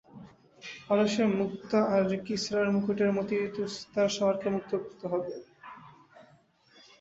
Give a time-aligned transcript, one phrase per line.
[0.85, 5.33] পারস্যের মুক্তা আর কিসরার মুকুটের মতি তুসতার শহরকে মুক্ত করতে হবে।